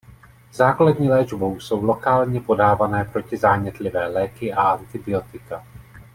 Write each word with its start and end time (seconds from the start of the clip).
Základní 0.53 1.09
léčbou 1.09 1.59
jsou 1.59 1.83
lokálně 1.85 2.41
podávané 2.41 3.03
protizánětlivé 3.05 4.07
léky 4.07 4.53
a 4.53 4.61
antibiotika. 4.61 5.67